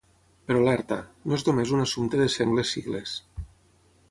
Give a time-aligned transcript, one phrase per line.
[0.51, 0.97] Però alerta,
[1.27, 3.17] no és només un assumpte de sengles sigles.